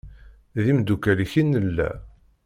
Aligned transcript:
D 0.63 0.65
imdukal-ik 0.71 1.33
i 1.41 1.43
nella. 1.43 1.89